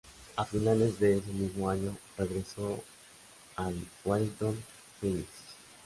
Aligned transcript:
A 0.35 0.43
finales 0.45 0.99
de 0.99 1.19
ese 1.19 1.31
mismo 1.31 1.69
año, 1.69 1.95
regresó 2.17 2.83
al 3.55 3.75
Wellington 4.03 4.57
Phoenix. 4.99 5.29